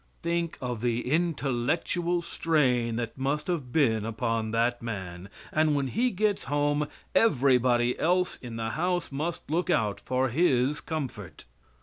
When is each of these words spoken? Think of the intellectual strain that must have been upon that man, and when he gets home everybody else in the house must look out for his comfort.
Think 0.23 0.57
of 0.61 0.81
the 0.81 1.07
intellectual 1.07 2.23
strain 2.23 2.95
that 2.95 3.19
must 3.19 3.45
have 3.45 3.71
been 3.71 4.03
upon 4.03 4.49
that 4.49 4.81
man, 4.81 5.29
and 5.53 5.75
when 5.75 5.89
he 5.89 6.09
gets 6.09 6.45
home 6.45 6.87
everybody 7.13 7.99
else 7.99 8.37
in 8.41 8.55
the 8.55 8.71
house 8.71 9.11
must 9.11 9.51
look 9.51 9.69
out 9.69 9.99
for 9.99 10.29
his 10.29 10.81
comfort. 10.83 11.43